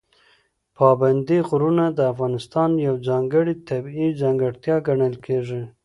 [0.77, 5.61] پابندي غرونه د افغانستان یوه ځانګړې طبیعي ځانګړتیا ګڼل کېږي.